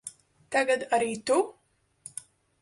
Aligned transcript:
Tagad 0.55 0.85
arī 0.99 1.11
tu? 1.29 1.37